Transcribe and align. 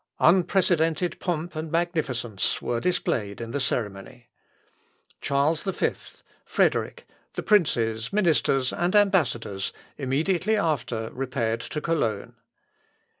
Unprecedented 0.17 1.19
pomp 1.19 1.55
and 1.55 1.71
magnificence 1.71 2.59
were 2.59 2.79
displayed 2.79 3.39
in 3.39 3.51
the 3.51 3.59
ceremony. 3.59 4.29
Charles 5.21 5.61
V, 5.61 5.91
Frederick, 6.43 7.05
the 7.35 7.43
princes, 7.43 8.11
ministers, 8.11 8.73
and 8.73 8.95
ambassadors, 8.95 9.71
immediately 9.99 10.55
after 10.57 11.11
repaired 11.11 11.59
to 11.61 11.79
Cologne. 11.81 12.33